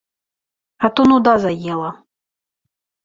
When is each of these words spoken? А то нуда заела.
А 0.87 0.91
то 0.99 1.05
нуда 1.13 1.35
заела. 1.45 1.91